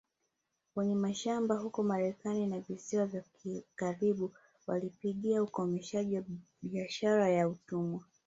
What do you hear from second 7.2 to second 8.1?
ya watumwa